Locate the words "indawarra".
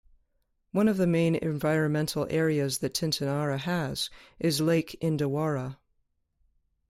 4.99-5.77